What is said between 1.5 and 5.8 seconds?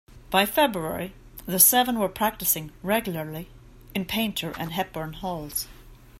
seven were practicing regularly in Painter and Hepburn Halls.